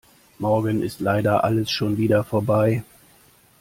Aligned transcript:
Morgen 0.39 0.81
ist 0.81 0.99
leider 0.99 1.43
alles 1.43 1.69
schon 1.69 1.97
wieder 1.99 2.23
vorbei. 2.23 2.81